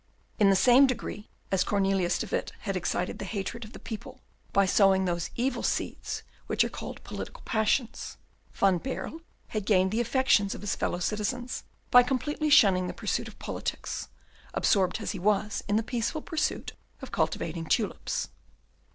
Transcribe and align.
In 0.39 0.49
the 0.49 0.55
same 0.55 0.87
degree 0.87 1.29
as 1.51 1.63
Cornelius 1.63 2.17
de 2.17 2.25
Witt 2.25 2.53
had 2.61 2.75
excited 2.75 3.19
the 3.19 3.23
hatred 3.25 3.63
of 3.63 3.73
the 3.73 3.77
people 3.79 4.19
by 4.51 4.65
sowing 4.65 5.05
those 5.05 5.29
evil 5.35 5.61
seeds 5.61 6.23
which 6.47 6.63
are 6.63 6.69
called 6.69 7.03
political 7.03 7.43
passions, 7.45 8.17
Van 8.51 8.79
Baerle 8.79 9.21
had 9.49 9.63
gained 9.67 9.91
the 9.91 10.01
affections 10.01 10.55
of 10.55 10.61
his 10.61 10.75
fellow 10.75 10.97
citizens 10.97 11.65
by 11.91 12.01
completely 12.01 12.49
shunning 12.49 12.87
the 12.87 12.93
pursuit 12.95 13.27
of 13.27 13.37
politics, 13.37 14.07
absorbed 14.55 14.99
as 15.01 15.11
he 15.11 15.19
was 15.19 15.63
in 15.67 15.75
the 15.75 15.83
peaceful 15.83 16.23
pursuit 16.23 16.73
of 17.03 17.11
cultivating 17.11 17.67
tulips. 17.67 18.29